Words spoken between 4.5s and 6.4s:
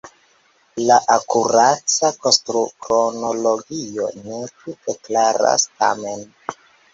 tute klaras tamen.